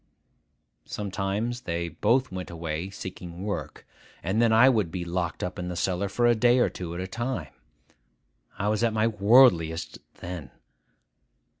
Sometimes 0.87 1.61
they 1.61 1.87
both 1.89 2.31
went 2.31 2.49
away 2.49 2.89
seeking 2.89 3.43
work; 3.43 3.85
and 4.23 4.41
then 4.41 4.51
I 4.51 4.67
would 4.67 4.89
be 4.89 5.05
locked 5.05 5.43
up 5.43 5.59
in 5.59 5.67
the 5.67 5.75
cellar 5.75 6.09
for 6.09 6.25
a 6.25 6.33
day 6.33 6.57
or 6.57 6.69
two 6.69 6.95
at 6.95 6.99
a 6.99 7.05
time. 7.05 7.53
I 8.57 8.67
was 8.69 8.83
at 8.83 8.93
my 8.93 9.05
worldliest 9.05 9.99
then. 10.15 10.49